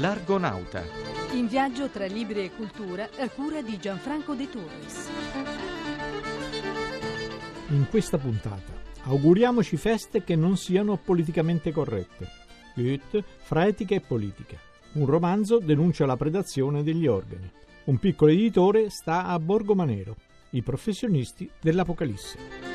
L'Argonauta. 0.00 0.82
In 1.32 1.46
viaggio 1.46 1.90
tra 1.90 2.06
libri 2.06 2.44
e 2.44 2.50
cultura 2.52 3.10
a 3.18 3.28
cura 3.28 3.60
di 3.60 3.78
Gianfranco 3.78 4.32
De 4.32 4.48
Torres. 4.48 5.10
In 7.68 7.86
questa 7.90 8.16
puntata 8.16 8.72
auguriamoci 9.02 9.76
feste 9.76 10.24
che 10.24 10.36
non 10.36 10.56
siano 10.56 10.96
politicamente 10.96 11.70
corrette. 11.70 12.28
Goethe 12.74 13.22
fra 13.42 13.66
etica 13.66 13.94
e 13.94 14.00
politica. 14.00 14.56
Un 14.92 15.04
romanzo 15.04 15.58
denuncia 15.58 16.06
la 16.06 16.16
predazione 16.16 16.82
degli 16.82 17.06
organi. 17.06 17.50
Un 17.84 17.98
piccolo 17.98 18.30
editore 18.30 18.88
sta 18.88 19.26
a 19.26 19.38
Borgo 19.38 19.74
Manero. 19.74 20.16
I 20.50 20.62
professionisti 20.62 21.50
dell'Apocalisse. 21.60 22.69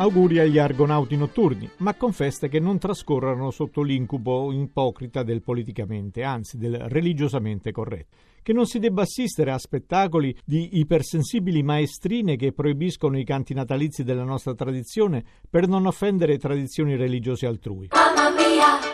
Auguri 0.00 0.38
agli 0.38 0.56
argonauti 0.56 1.14
notturni, 1.14 1.68
ma 1.80 1.92
con 1.92 2.14
feste 2.14 2.48
che 2.48 2.58
non 2.58 2.78
trascorrano 2.78 3.50
sotto 3.50 3.82
l'incubo 3.82 4.50
ipocrita 4.50 5.22
del 5.22 5.42
politicamente, 5.42 6.22
anzi 6.22 6.56
del 6.56 6.78
religiosamente 6.88 7.70
corretto. 7.70 8.16
Che 8.42 8.54
non 8.54 8.64
si 8.64 8.78
debba 8.78 9.02
assistere 9.02 9.50
a 9.50 9.58
spettacoli 9.58 10.34
di 10.42 10.78
ipersensibili 10.78 11.62
maestrine 11.62 12.36
che 12.36 12.52
proibiscono 12.52 13.18
i 13.18 13.24
canti 13.24 13.52
natalizi 13.52 14.02
della 14.02 14.24
nostra 14.24 14.54
tradizione 14.54 15.22
per 15.50 15.68
non 15.68 15.84
offendere 15.84 16.38
tradizioni 16.38 16.96
religiose 16.96 17.44
altrui. 17.44 17.88
Mamma 17.90 18.30
mia! 18.30 18.90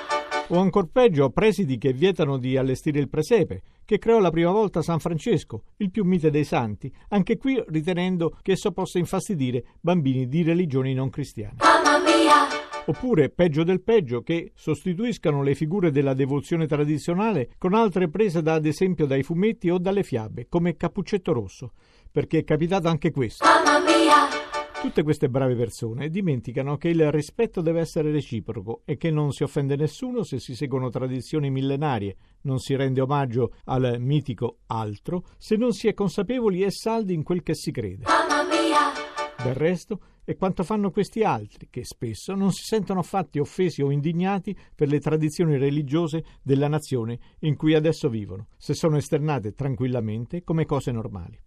O 0.48 0.58
ancor 0.58 0.88
peggio, 0.90 1.30
presidi 1.30 1.78
che 1.78 1.92
vietano 1.92 2.36
di 2.36 2.56
allestire 2.56 2.98
il 2.98 3.08
presepe, 3.08 3.62
che 3.86 3.98
creò 3.98 4.18
la 4.18 4.30
prima 4.30 4.50
volta 4.50 4.82
San 4.82 4.98
Francesco, 4.98 5.62
il 5.78 5.90
più 5.90 6.04
mite 6.04 6.28
dei 6.28 6.44
santi, 6.44 6.92
anche 7.08 7.38
qui 7.38 7.62
ritenendo 7.68 8.36
che 8.42 8.52
esso 8.52 8.72
possa 8.72 8.98
infastidire 8.98 9.64
bambini 9.80 10.28
di 10.28 10.42
religioni 10.42 10.92
non 10.92 11.08
cristiane. 11.08 11.56
Mamma 11.60 11.98
mia! 12.00 12.64
Oppure, 12.88 13.30
peggio 13.30 13.64
del 13.64 13.82
peggio, 13.82 14.20
che 14.20 14.52
sostituiscano 14.54 15.42
le 15.42 15.54
figure 15.54 15.90
della 15.90 16.14
devozione 16.14 16.66
tradizionale 16.66 17.50
con 17.58 17.74
altre 17.74 18.08
prese 18.08 18.42
da, 18.42 18.54
ad 18.54 18.66
esempio 18.66 19.06
dai 19.06 19.22
fumetti 19.22 19.70
o 19.70 19.78
dalle 19.78 20.02
fiabe, 20.02 20.46
come 20.48 20.76
Cappuccetto 20.76 21.32
Rosso, 21.32 21.72
perché 22.10 22.38
è 22.38 22.44
capitato 22.44 22.88
anche 22.88 23.10
questo. 23.10 23.44
Mamma 23.44 23.80
mia! 23.80 24.55
Tutte 24.80 25.02
queste 25.02 25.28
brave 25.28 25.56
persone 25.56 26.10
dimenticano 26.10 26.76
che 26.76 26.88
il 26.88 27.10
rispetto 27.10 27.60
deve 27.60 27.80
essere 27.80 28.12
reciproco 28.12 28.82
e 28.84 28.96
che 28.96 29.10
non 29.10 29.32
si 29.32 29.42
offende 29.42 29.74
nessuno 29.74 30.22
se 30.22 30.38
si 30.38 30.54
seguono 30.54 30.90
tradizioni 30.90 31.50
millenarie, 31.50 32.16
non 32.42 32.58
si 32.58 32.76
rende 32.76 33.00
omaggio 33.00 33.54
al 33.64 33.96
mitico 33.98 34.58
altro, 34.66 35.24
se 35.38 35.56
non 35.56 35.72
si 35.72 35.88
è 35.88 35.94
consapevoli 35.94 36.62
e 36.62 36.70
saldi 36.70 37.14
in 37.14 37.24
quel 37.24 37.42
che 37.42 37.54
si 37.54 37.72
crede. 37.72 38.04
Mamma 38.04 38.44
mia! 38.44 39.42
Del 39.42 39.54
resto 39.54 40.00
è 40.24 40.36
quanto 40.36 40.62
fanno 40.62 40.90
questi 40.90 41.22
altri, 41.22 41.68
che 41.70 41.84
spesso 41.84 42.34
non 42.34 42.52
si 42.52 42.62
sentono 42.62 43.00
affatto 43.00 43.40
offesi 43.40 43.82
o 43.82 43.90
indignati 43.90 44.56
per 44.74 44.88
le 44.88 45.00
tradizioni 45.00 45.56
religiose 45.56 46.24
della 46.42 46.68
nazione 46.68 47.18
in 47.40 47.56
cui 47.56 47.74
adesso 47.74 48.08
vivono, 48.08 48.48
se 48.56 48.74
sono 48.74 48.96
esternate 48.96 49.52
tranquillamente 49.52 50.42
come 50.42 50.64
cose 50.64 50.92
normali. 50.92 51.45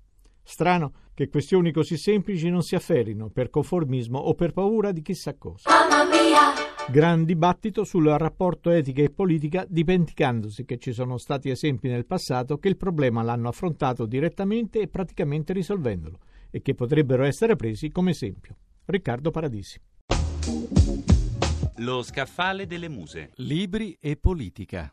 Strano 0.49 0.93
che 1.13 1.29
questioni 1.29 1.71
così 1.71 1.95
semplici 1.95 2.49
non 2.49 2.63
si 2.63 2.73
afferrino 2.73 3.29
per 3.29 3.51
conformismo 3.51 4.17
o 4.17 4.33
per 4.33 4.51
paura 4.51 4.91
di 4.91 5.03
chissà 5.03 5.35
cosa. 5.35 5.69
Mamma 5.69 6.05
mia! 6.05 6.89
Gran 6.89 7.23
dibattito 7.23 7.83
sul 7.83 8.07
rapporto 8.07 8.71
etica 8.71 9.03
e 9.03 9.11
politica, 9.11 9.63
dimenticandosi 9.69 10.65
che 10.65 10.79
ci 10.79 10.91
sono 10.91 11.19
stati 11.19 11.51
esempi 11.51 11.87
nel 11.87 12.07
passato 12.07 12.57
che 12.57 12.67
il 12.67 12.77
problema 12.77 13.21
l'hanno 13.21 13.47
affrontato 13.47 14.07
direttamente 14.07 14.79
e 14.79 14.87
praticamente 14.87 15.53
risolvendolo 15.53 16.17
e 16.49 16.63
che 16.63 16.73
potrebbero 16.73 17.23
essere 17.25 17.55
presi 17.55 17.91
come 17.91 18.09
esempio. 18.09 18.55
Riccardo 18.85 19.29
Paradisi. 19.29 19.79
Lo 21.75 22.01
scaffale 22.01 22.65
delle 22.65 22.89
muse. 22.89 23.33
Libri 23.35 23.95
e 24.01 24.17
politica. 24.17 24.91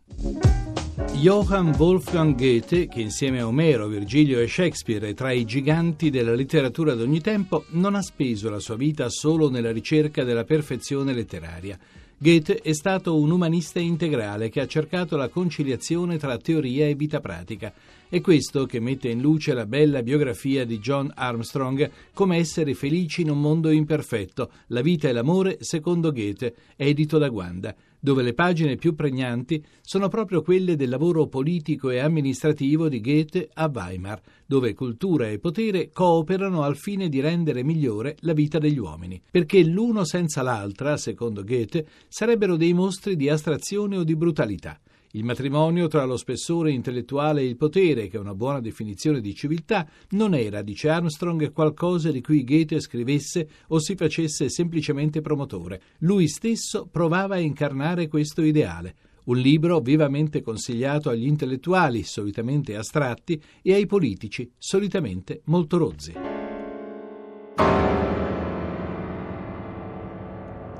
Johann 0.97 1.75
Wolfgang 1.77 2.34
Goethe, 2.34 2.89
che 2.89 3.03
insieme 3.03 3.41
a 3.41 3.47
Omero, 3.47 3.87
Virgilio 3.87 4.41
e 4.41 4.49
Shakespeare 4.49 5.11
è 5.11 5.15
tra 5.15 5.31
i 5.31 5.45
giganti 5.45 6.09
della 6.09 6.34
letteratura 6.34 6.95
d'ogni 6.95 7.21
tempo, 7.21 7.65
non 7.71 7.95
ha 7.95 8.01
speso 8.01 8.49
la 8.49 8.61
sua 8.61 8.77
vita 8.77 9.11
solo 9.11 9.51
nella 9.51 9.73
ricerca 9.73 10.25
della 10.25 10.45
perfezione 10.45 11.12
letteraria. 11.12 11.79
Goethe 12.17 12.61
è 12.62 12.73
stato 12.73 13.15
un 13.21 13.31
umanista 13.31 13.79
integrale 13.79 14.49
che 14.49 14.61
ha 14.61 14.67
cercato 14.67 15.19
la 15.19 15.29
conciliazione 15.29 16.17
tra 16.17 16.39
teoria 16.39 16.87
e 16.87 16.95
vita 16.95 17.21
pratica. 17.21 17.75
È 18.09 18.23
questo 18.23 18.65
che 18.65 18.81
mette 18.81 19.11
in 19.11 19.21
luce 19.21 19.53
la 19.53 19.67
bella 19.67 20.03
biografia 20.03 20.65
di 20.65 20.78
John 20.78 21.13
Armstrong 21.15 21.91
come 22.15 22.39
essere 22.39 22.73
felici 22.73 23.21
in 23.21 23.31
un 23.31 23.41
mondo 23.41 23.71
imperfetto, 23.71 24.51
la 24.69 24.81
vita 24.81 25.09
e 25.09 25.13
l'amore 25.13 25.59
secondo 25.61 26.11
Goethe, 26.11 26.55
edito 26.75 27.19
da 27.19 27.28
Guanda 27.28 27.75
dove 28.06 28.22
le 28.22 28.34
pagine 28.34 28.77
più 28.77 28.94
pregnanti 28.94 29.61
sono 29.81 30.06
proprio 30.06 30.41
quelle 30.41 30.77
del 30.77 30.91
lavoro 30.91 31.27
politico 31.27 31.91
e 31.91 31.99
amministrativo 31.99 32.89
di 32.89 33.00
Goethe 33.00 33.49
a 33.53 33.69
Weimar, 33.69 34.22
dove 34.47 34.75
cultura 34.75 35.28
e 35.28 35.41
potere 35.41 35.91
cooperano 35.91 36.62
al 36.62 36.77
fine 36.77 37.09
di 37.09 37.19
rendere 37.19 37.65
migliore 37.65 38.15
la 38.21 38.33
vita 38.33 38.61
degli 38.61 38.78
uomini, 38.78 39.21
perché 39.28 39.65
l'uno 39.65 40.05
senza 40.05 40.43
l'altra, 40.43 40.97
secondo 40.97 41.43
Goethe, 41.43 41.84
sarebbero 42.06 42.55
dei 42.55 42.75
mostri 42.75 43.16
di 43.16 43.28
astrazione 43.28 43.97
o 43.97 44.05
di 44.05 44.15
brutalità. 44.15 44.78
Il 45.12 45.25
matrimonio 45.25 45.89
tra 45.89 46.05
lo 46.05 46.17
spessore 46.17 46.71
intellettuale 46.71 47.41
e 47.41 47.47
il 47.47 47.56
potere, 47.56 48.09
che 48.09 48.17
è 48.17 48.21
una 48.21 48.34
buona 48.34 48.61
definizione 48.61 49.21
di 49.21 49.34
civiltà, 49.34 49.89
non 50.11 50.34
era, 50.34 50.62
dice 50.62 50.89
Armstrong, 50.89 51.53
qualcosa 51.53 52.11
di 52.11 52.21
cui 52.21 52.44
Goethe 52.44 52.81
scrivesse 52.81 53.49
o 53.69 53.78
si 53.78 53.95
facesse 53.95 54.49
semplicemente 54.49 55.21
promotore. 55.21 55.81
Lui 55.99 56.28
stesso 56.28 56.87
provava 56.91 57.37
a 57.37 57.41
incarnare 57.41 58.09
questo 58.09 58.43
ideale. 58.43 58.97
Un 59.25 59.39
libro 59.39 59.81
vivamente 59.81 60.41
consigliato 60.41 61.11
agli 61.11 61.27
intellettuali, 61.27 62.03
solitamente 62.05 62.77
astratti, 62.77 63.43
e 63.62 63.75
ai 63.75 63.87
politici, 63.87 64.53
solitamente 64.56 65.41
molto 65.47 65.78
rozzi. 65.78 66.35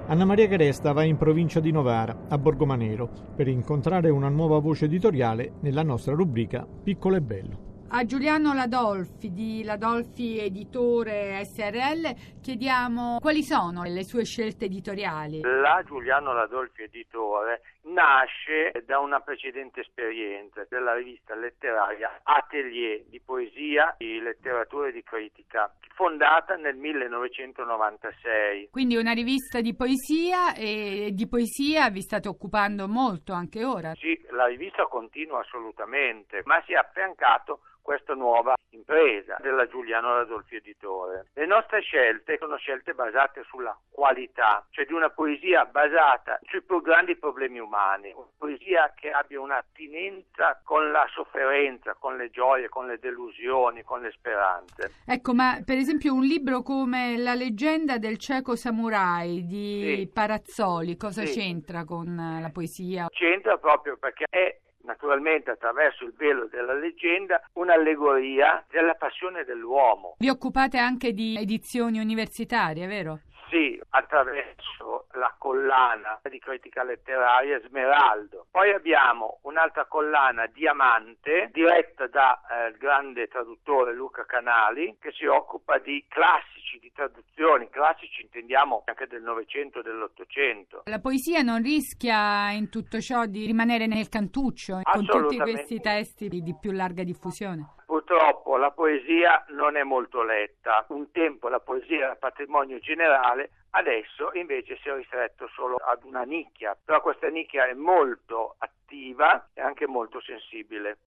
Anna 0.09 0.25
Maria 0.25 0.47
Caresta 0.47 0.93
va 0.93 1.03
in 1.03 1.17
provincia 1.17 1.59
di 1.59 1.73
Novara, 1.73 2.27
a 2.29 2.39
Borgomanero, 2.39 3.11
per 3.35 3.49
incontrare 3.49 4.09
una 4.09 4.29
nuova 4.29 4.61
voce 4.61 4.85
editoriale 4.85 5.55
nella 5.63 5.83
nostra 5.83 6.15
rubrica 6.15 6.65
Piccolo 6.65 7.17
e 7.17 7.21
Bello. 7.21 7.66
A 7.89 8.05
Giuliano 8.05 8.53
Ladolfi 8.53 9.33
di 9.33 9.63
Ladolfi 9.63 10.41
Editore 10.41 11.45
SRL 11.45 12.41
chiediamo 12.43 13.19
quali 13.21 13.45
sono 13.45 13.85
le 13.85 14.03
sue 14.03 14.25
scelte 14.25 14.65
editoriali. 14.65 15.41
La 15.43 15.83
Giuliano 15.87 16.33
Ladolfi 16.33 16.83
Editore 16.83 17.63
nasce 17.83 18.83
da 18.85 18.99
una 18.99 19.21
precedente 19.21 19.83
esperienza 19.83 20.67
della 20.69 20.95
rivista 20.95 21.37
letteraria 21.37 22.21
Atelier 22.25 23.05
di 23.05 23.21
poesia, 23.25 23.95
di 23.97 24.19
letteratura 24.21 24.89
e 24.89 24.93
di 24.93 25.05
critica, 25.05 25.73
fondata 25.95 26.57
nel 26.57 26.77
1996. 26.77 28.69
Quindi 28.71 28.97
una 28.97 29.13
rivista 29.13 29.61
di 29.61 29.77
poesia 29.77 30.55
e 30.55 31.11
di 31.13 31.29
poesia 31.29 31.89
vi 31.91 32.01
state 32.03 32.27
occupando 32.29 32.89
molto 32.89 33.33
anche 33.33 33.65
ora? 33.65 33.95
Sì, 33.95 34.21
la 34.31 34.47
rivista 34.47 34.87
continua 34.87 35.39
assolutamente, 35.41 36.43
ma 36.45 36.61
si 36.67 36.73
è 36.73 36.77
affiancato 36.77 37.61
questa 37.87 38.15
nuova 38.15 38.57
impresa 38.71 39.37
della 39.41 39.69
Giuliano 39.69 40.17
Radolfi 40.17 40.57
Editore. 40.57 41.27
Le 41.35 41.47
nostre 41.47 41.81
scelte 41.83 42.37
sono 42.37 42.57
scelte 42.57 42.95
basate 42.95 43.45
sulla 43.45 43.79
qualità, 43.93 44.67
cioè 44.71 44.85
di 44.87 44.93
una 44.93 45.09
poesia 45.09 45.65
basata 45.67 46.41
sui 46.51 46.63
più 46.63 46.83
grandi 46.83 47.15
problemi 47.15 47.61
umani, 47.61 48.13
una 48.13 48.27
poesia 48.37 48.93
che 48.97 49.13
abbia 49.13 49.41
un'attinenza 49.41 50.63
con 50.65 50.91
la 50.91 51.07
sofferenza, 51.15 51.95
con 51.95 52.17
le 52.17 52.29
gioie, 52.31 52.69
con 52.69 52.89
le 52.89 52.99
delusioni, 52.99 53.85
con 53.85 54.01
le 54.01 54.11
speranze. 54.11 54.91
Ecco, 55.07 55.33
ma 55.33 55.63
per 55.65 55.77
esempio 55.77 56.13
un 56.13 56.25
libro 56.25 56.63
come 56.63 57.17
La 57.17 57.35
leggenda 57.35 57.99
del 57.99 58.19
cieco 58.19 58.57
samurai 58.57 59.47
di 59.47 59.97
sì. 59.99 60.11
Parazzoli, 60.13 60.97
cosa 60.97 61.25
sì. 61.25 61.39
c'entra 61.39 61.85
con 61.85 62.17
la 62.17 62.51
poesia? 62.51 63.07
C'entra 63.11 63.57
proprio 63.59 63.97
perché 63.97 64.25
è 64.29 64.59
naturalmente 64.87 65.51
attraverso 65.51 66.05
il 66.05 66.15
velo 66.17 66.47
della 66.47 66.73
leggenda, 66.73 67.43
un'allegoria 67.55 68.65
della 68.71 68.95
passione 68.95 69.45
dell'uomo. 69.45 70.15
Vi 70.19 70.29
occupate 70.29 70.79
anche 70.79 71.13
di 71.13 71.37
edizioni 71.37 71.99
universitarie, 71.99 72.87
vero? 72.87 73.21
Sì, 73.49 73.81
attraverso 73.91 75.07
la 75.13 75.33
collana 75.39 76.21
di 76.29 76.39
critica 76.39 76.83
letteraria 76.83 77.61
Smeraldo. 77.61 78.47
Poi 78.51 78.73
abbiamo 78.73 79.39
un'altra 79.43 79.87
collana 79.87 80.47
Diamante, 80.47 81.51
diretta 81.53 82.09
dal 82.09 82.37
eh, 82.51 82.77
grande 82.79 83.29
traduttore 83.29 83.95
Luca 83.95 84.25
Canali, 84.25 84.97
che 85.01 85.13
si 85.13 85.27
occupa 85.27 85.79
di 85.79 86.05
classici, 86.09 86.79
di 86.81 86.91
traduzioni, 86.93 87.69
classici 87.71 88.23
intendiamo 88.23 88.83
anche 88.87 89.07
del 89.07 89.23
Novecento 89.23 89.79
e 89.79 89.83
dell'Ottocento. 89.83 90.83
La 90.87 91.01
poesia 91.01 91.43
non 91.43 91.63
rischia 91.63 92.51
in 92.51 92.69
tutto 92.69 93.01
ciò 93.01 93.27
di 93.27 93.47
rimanere 93.47 93.87
nel 93.87 94.09
cantuccio 94.09 94.81
con 94.83 95.07
tutti 95.07 95.39
questi 95.39 95.81
testi 95.81 96.29
di 96.29 96.57
più 96.61 96.73
larga 96.73 97.05
diffusione? 97.05 97.75
Purtroppo 97.87 98.57
la 98.57 98.73
poesia 98.73 99.45
non 99.51 99.77
è 99.77 99.85
molto 99.85 100.23
letta. 100.23 100.85
Un 100.89 101.11
tempo 101.13 101.49
la 101.49 101.61
poesia 101.61 102.07
era 102.07 102.17
patrimonio 102.17 102.79
generale, 102.81 103.51
adesso 103.71 104.31
invece 104.35 104.77
si 104.83 104.89
è 104.89 104.95
ristretto 104.95 105.49
solo 105.55 105.77
ad 105.77 106.03
una 106.03 106.23
nicchia, 106.23 106.77
però 106.85 107.01
questa 107.01 107.29
nicchia 107.29 107.67
è 107.67 107.75
molto 107.75 108.57
attiva 108.59 109.49
e 109.55 109.63
anche 109.63 109.87
molto 109.87 110.21
sensibile. 110.21 110.99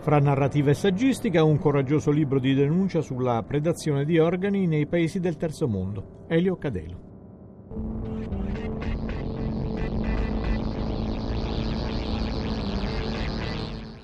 Fra 0.00 0.20
narrativa 0.20 0.70
e 0.70 0.74
saggistica, 0.74 1.42
un 1.42 1.58
coraggioso 1.58 2.12
libro 2.12 2.38
di 2.38 2.54
denuncia 2.54 3.00
sulla 3.00 3.42
predazione 3.42 4.04
di 4.04 4.20
organi 4.20 4.68
nei 4.68 4.86
paesi 4.86 5.18
del 5.18 5.36
terzo 5.36 5.66
mondo. 5.66 6.26
Elio 6.28 6.56
Cadelo. 6.56 7.15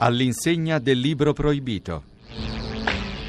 All'insegna 0.04 0.80
del 0.80 0.98
libro 0.98 1.32
proibito. 1.32 2.02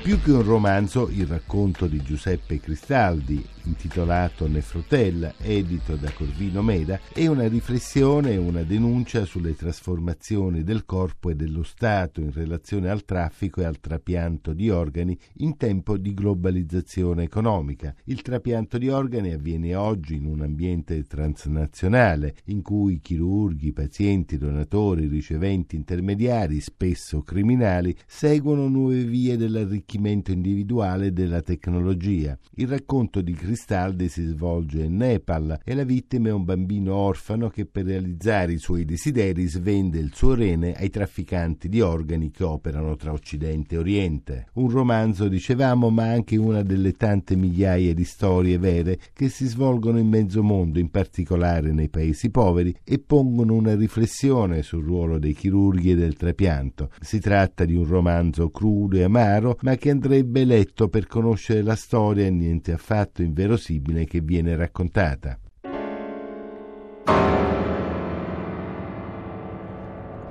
Più 0.02 0.20
che 0.20 0.31
un 0.31 0.42
romanzo, 0.42 1.08
il 1.08 1.28
racconto 1.28 1.86
di 1.86 2.02
Giuseppe 2.02 2.60
Cristaldi, 2.60 3.46
intitolato 3.65 4.48
Nefrotella, 4.48 5.33
edito 5.38 5.95
da 5.95 6.12
Corvino 6.12 6.62
Meda, 6.62 7.00
è 7.13 7.27
una 7.27 7.48
riflessione 7.48 8.31
e 8.31 8.38
una 8.38 8.63
denuncia 8.63 9.25
sulle 9.25 9.56
trasformazioni 9.56 10.63
del 10.63 10.86
corpo 10.86 11.30
e 11.30 11.36
dello 11.36 11.63
Stato 11.63 12.21
in 12.21 12.31
relazione 12.31 12.89
al 12.89 13.06
traffico 13.06 13.62
e 13.62 13.65
al 13.65 13.80
trapianto 13.80 14.54
di 14.54 14.69
organi 14.69 15.18
in 15.38 15.57
tempo 15.57 15.98
di 15.98 16.13
globalizzazione 16.13 17.24
economica. 17.24 17.94
Il 18.06 18.21
trapianto 18.21 18.77
di 18.77 18.89
organi 18.89 19.31
avviene 19.31 19.75
oggi 19.75 20.15
in 20.15 20.25
un 20.25 20.42
ambiente 20.42 21.04
transnazionale, 21.04 22.36
in 22.45 22.62
cui 22.62 23.00
chirurghi, 23.00 23.74
pazienti, 23.74 24.38
donatori, 24.38 25.07
riceventi, 25.07 25.75
intermediari, 25.75 26.60
spesso 26.60 27.21
criminali, 27.21 27.95
seguono 28.06 28.68
nuove 28.68 29.04
vie 29.04 29.38
dell'arricchimento 29.38 29.92
arricchimento 29.94 30.31
individuale 30.31 31.13
della 31.13 31.42
tecnologia. 31.42 32.38
Il 32.56 32.68
racconto 32.68 33.21
di 33.21 33.33
Cristaldi 33.53 34.09
si 34.09 34.25
svolge 34.25 34.81
in 34.81 34.95
Nepal 34.95 35.59
e 35.63 35.75
la 35.75 35.83
vittima 35.83 36.29
è 36.29 36.31
un 36.31 36.44
bambino 36.44 36.95
orfano 36.95 37.50
che 37.50 37.67
per 37.67 37.85
realizzare 37.85 38.53
i 38.53 38.57
suoi 38.57 38.83
desideri 38.83 39.45
svende 39.45 40.00
il 40.00 40.11
suo 40.11 40.33
rene 40.33 40.73
ai 40.73 40.89
trafficanti 40.89 41.69
di 41.69 41.79
organi 41.79 42.31
che 42.31 42.44
operano 42.44 42.95
tra 42.95 43.11
Occidente 43.11 43.75
e 43.75 43.77
Oriente. 43.77 44.47
Un 44.53 44.71
romanzo, 44.71 45.27
dicevamo, 45.27 45.91
ma 45.91 46.05
anche 46.05 46.35
una 46.35 46.63
delle 46.63 46.94
tante 46.94 47.35
migliaia 47.35 47.94
di 47.94 48.03
storie 48.05 48.57
vere 48.57 48.97
che 49.13 49.29
si 49.29 49.45
svolgono 49.45 50.00
in 50.00 50.07
mezzo 50.07 50.41
mondo, 50.41 50.79
in 50.79 50.89
particolare 50.89 51.71
nei 51.71 51.89
paesi 51.89 52.31
poveri, 52.31 52.75
e 52.83 52.97
pongono 52.97 53.53
una 53.53 53.75
riflessione 53.75 54.63
sul 54.63 54.83
ruolo 54.83 55.19
dei 55.19 55.35
chirurghi 55.35 55.91
e 55.91 55.95
del 55.95 56.15
trapianto. 56.15 56.89
Si 57.00 57.19
tratta 57.19 57.65
di 57.65 57.75
un 57.75 57.85
romanzo 57.85 58.50
crudo 58.50 58.97
e 58.97 59.03
amaro, 59.03 59.59
ma 59.61 59.75
che 59.75 59.91
andrebbe 59.91 60.44
letto 60.44 60.89
per 60.89 61.05
conoscere 61.05 61.61
la 61.61 61.75
storia 61.75 62.27
niente 62.31 62.71
affatto 62.71 63.21
inverosimile 63.44 64.06
che 64.06 64.22
viene 64.22 64.56
raccontata. 64.56 65.38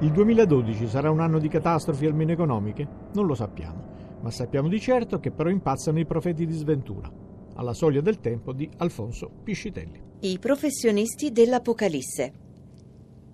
Il 0.00 0.10
2012 0.10 0.88
sarà 0.88 1.10
un 1.10 1.20
anno 1.20 1.38
di 1.38 1.48
catastrofi 1.48 2.06
almeno 2.06 2.32
economiche? 2.32 2.88
Non 3.12 3.26
lo 3.26 3.34
sappiamo, 3.34 4.18
ma 4.20 4.30
sappiamo 4.30 4.68
di 4.68 4.80
certo 4.80 5.20
che 5.20 5.30
però 5.30 5.48
impazzano 5.48 6.00
i 6.00 6.06
profeti 6.06 6.44
di 6.44 6.54
sventura, 6.54 7.10
alla 7.54 7.72
soglia 7.72 8.00
del 8.00 8.18
tempo 8.18 8.52
di 8.52 8.68
Alfonso 8.78 9.30
Piscitelli. 9.44 10.00
I 10.20 10.38
professionisti 10.40 11.30
dell'Apocalisse 11.30 12.32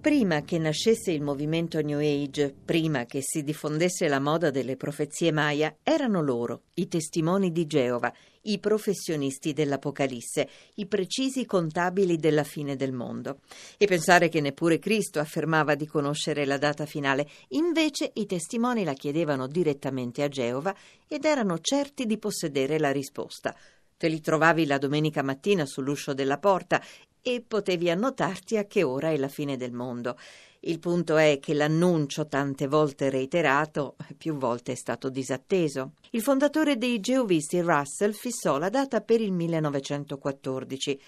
Prima 0.01 0.43
che 0.43 0.59
nascesse 0.59 1.11
il 1.11 1.23
movimento 1.23 1.81
New 1.81 1.99
Age, 1.99 2.55
prima 2.65 3.05
che 3.05 3.21
si 3.21 3.43
diffondesse 3.43 4.07
la 4.07 4.21
moda 4.21 4.51
delle 4.51 4.77
profezie 4.77 5.33
Maya, 5.33 5.79
erano 5.83 6.23
loro, 6.23 6.63
i 6.75 6.87
testimoni 6.87 7.51
di 7.51 7.67
Geova, 7.67 8.13
i 8.43 8.61
professionisti 8.61 9.53
dell'Apocalisse, 9.53 10.49
i 10.75 10.87
precisi 10.87 11.45
contabili 11.45 12.17
della 12.17 12.45
fine 12.45 12.77
del 12.77 12.93
mondo. 12.93 13.41
E 13.77 13.87
pensare 13.87 14.29
che 14.29 14.41
neppure 14.41 14.79
Cristo 14.79 15.19
affermava 15.19 15.75
di 15.75 15.87
conoscere 15.87 16.47
la 16.47 16.59
data 16.59 16.87
finale, 16.87 17.29
invece 17.49 18.13
i 18.15 18.25
testimoni 18.25 18.85
la 18.85 18.95
chiedevano 18.95 19.49
direttamente 19.49 20.23
a 20.23 20.29
Geova 20.29 20.75
ed 21.09 21.25
erano 21.25 21.59
certi 21.59 22.07
di 22.07 22.19
possedere 22.19 22.79
la 22.79 22.93
risposta. 22.93 23.55
Te 23.99 24.07
li 24.07 24.21
trovavi 24.21 24.65
la 24.65 24.79
domenica 24.79 25.25
mattina 25.25 25.67
sull'uscio 25.67 26.15
della 26.15 26.39
porta 26.39 26.81
e 27.23 27.43
potevi 27.47 27.91
annotarti 27.91 28.57
a 28.57 28.65
che 28.65 28.83
ora 28.83 29.11
è 29.11 29.17
la 29.17 29.29
fine 29.29 29.57
del 29.57 29.73
mondo. 29.73 30.17
Il 30.61 30.79
punto 30.81 31.17
è 31.17 31.39
che 31.41 31.55
l'annuncio, 31.55 32.27
tante 32.27 32.67
volte 32.67 33.11
reiterato, 33.11 33.97
più 34.17 34.37
volte 34.37 34.73
è 34.73 34.75
stato 34.75 35.09
disatteso. 35.09 35.93
Il 36.11 36.23
fondatore 36.23 36.77
dei 36.77 36.99
geovisti 37.01 37.61
Russell 37.61 38.13
fissò 38.13 38.59
la 38.59 38.69
data 38.69 39.01
per 39.01 39.21
il 39.21 39.33
1914 39.33 41.01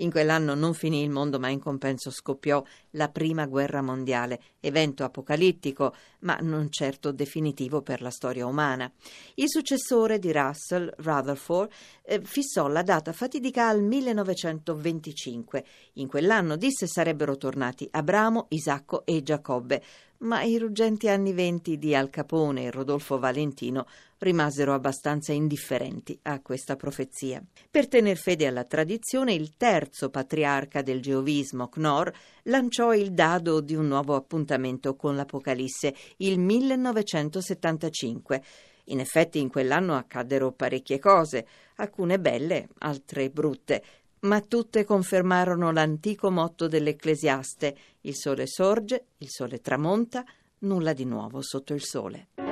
in 0.00 0.10
quell'anno 0.10 0.54
non 0.54 0.74
finì 0.74 1.02
il 1.02 1.10
mondo, 1.10 1.40
ma 1.40 1.48
in 1.48 1.58
compenso 1.58 2.10
scoppiò 2.10 2.62
la 2.90 3.08
prima 3.08 3.46
guerra 3.46 3.82
mondiale, 3.82 4.40
evento 4.60 5.04
apocalittico, 5.04 5.94
ma 6.20 6.36
non 6.40 6.70
certo 6.70 7.12
definitivo 7.12 7.82
per 7.82 8.02
la 8.02 8.10
storia 8.10 8.46
umana. 8.46 8.90
Il 9.34 9.48
successore 9.48 10.18
di 10.18 10.32
Russell, 10.32 10.92
Rutherford, 10.96 11.70
eh, 12.02 12.20
fissò 12.22 12.66
la 12.66 12.82
data 12.82 13.12
fatidica 13.12 13.68
al 13.68 13.82
1925. 13.82 15.64
In 15.94 16.08
quell'anno 16.08 16.56
disse 16.56 16.86
sarebbero 16.86 17.36
tornati 17.36 17.88
Abramo, 17.90 18.46
Isacco 18.48 19.04
e 19.04 19.22
Giacobbe, 19.22 19.82
ma 20.20 20.42
i 20.42 20.58
ruggenti 20.58 21.08
anni 21.08 21.32
venti 21.32 21.78
di 21.78 21.94
Al 21.94 22.10
Capone 22.10 22.64
e 22.64 22.70
Rodolfo 22.72 23.20
Valentino 23.20 23.86
rimasero 24.18 24.74
abbastanza 24.74 25.32
indifferenti 25.32 26.18
a 26.22 26.40
questa 26.40 26.74
profezia. 26.74 27.40
Per 27.70 27.86
tener 27.86 28.16
fede 28.16 28.48
alla 28.48 28.64
tradizione, 28.64 29.32
il 29.32 29.56
terzo 29.56 30.10
patriarca 30.10 30.82
del 30.82 31.00
geovismo, 31.00 31.68
Knorr, 31.68 32.10
lanciò 32.44 32.92
il 32.92 33.12
dado 33.12 33.60
di 33.60 33.76
un 33.76 33.86
nuovo 33.86 34.16
appuntamento 34.16 34.47
con 34.96 35.16
l'Apocalisse, 35.16 35.94
il 36.18 36.38
1975. 36.38 38.42
In 38.84 39.00
effetti 39.00 39.38
in 39.38 39.48
quell'anno 39.48 39.94
accaddero 39.94 40.52
parecchie 40.52 40.98
cose, 40.98 41.46
alcune 41.76 42.18
belle, 42.18 42.68
altre 42.78 43.30
brutte, 43.30 43.82
ma 44.20 44.40
tutte 44.40 44.84
confermarono 44.84 45.70
l'antico 45.70 46.30
motto 46.30 46.68
dell'Ecclesiaste: 46.68 47.76
il 48.02 48.16
sole 48.16 48.46
sorge, 48.46 49.06
il 49.18 49.28
sole 49.28 49.60
tramonta, 49.60 50.24
nulla 50.60 50.92
di 50.92 51.04
nuovo 51.04 51.42
sotto 51.42 51.74
il 51.74 51.82
sole. 51.82 52.47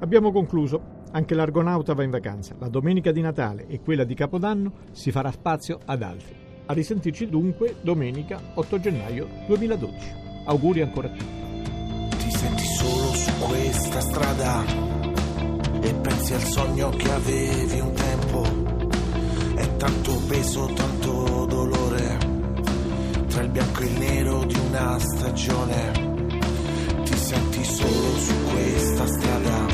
Abbiamo 0.00 0.32
concluso. 0.32 0.98
Anche 1.12 1.34
l'Argonauta 1.34 1.94
va 1.94 2.04
in 2.04 2.10
vacanza. 2.10 2.54
La 2.58 2.68
domenica 2.68 3.10
di 3.10 3.20
Natale 3.20 3.66
e 3.66 3.80
quella 3.80 4.04
di 4.04 4.14
Capodanno 4.14 4.72
si 4.92 5.10
farà 5.10 5.30
spazio 5.30 5.80
ad 5.84 6.02
altri. 6.02 6.36
A 6.66 6.72
risentirci 6.72 7.28
dunque 7.28 7.76
domenica 7.80 8.40
8 8.54 8.78
gennaio 8.78 9.28
2012. 9.46 10.14
Auguri 10.44 10.82
ancora 10.82 11.08
a 11.08 11.10
tutti 11.10 11.50
senti 12.40 12.64
solo 12.64 13.12
su 13.12 13.30
questa 13.38 14.00
strada 14.00 14.64
e 15.82 15.94
pensi 15.94 16.32
al 16.32 16.40
sogno 16.40 16.88
che 16.88 17.12
avevi 17.12 17.80
un 17.80 17.92
tempo. 17.92 18.42
È 19.56 19.76
tanto 19.76 20.12
peso, 20.26 20.66
tanto 20.74 21.44
dolore, 21.46 22.18
tra 23.28 23.42
il 23.42 23.50
bianco 23.50 23.80
e 23.80 23.84
il 23.84 23.98
nero 23.98 24.44
di 24.44 24.58
una 24.68 24.98
stagione. 24.98 25.92
Ti 27.04 27.14
senti 27.14 27.62
solo 27.64 28.16
su 28.16 28.34
questa 28.50 29.06
strada, 29.06 29.69